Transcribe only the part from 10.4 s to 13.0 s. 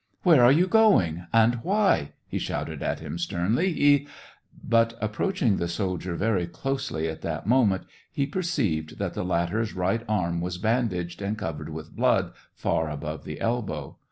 was bandaged, and covered with blood far